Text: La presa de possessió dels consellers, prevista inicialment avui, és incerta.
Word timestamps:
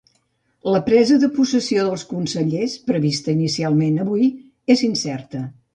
La 0.75 0.79
presa 0.87 1.17
de 1.25 1.29
possessió 1.35 1.85
dels 1.89 2.07
consellers, 2.15 2.79
prevista 2.91 3.39
inicialment 3.39 4.05
avui, 4.07 4.31
és 4.77 4.89
incerta. 4.93 5.47